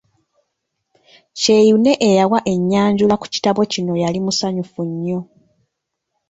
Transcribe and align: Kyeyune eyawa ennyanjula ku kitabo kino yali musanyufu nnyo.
Kyeyune 1.39 1.93
eyawa 2.09 2.39
ennyanjula 2.53 3.15
ku 3.21 3.27
kitabo 3.33 3.61
kino 3.71 3.93
yali 4.03 4.19
musanyufu 4.25 4.81
nnyo. 4.89 5.19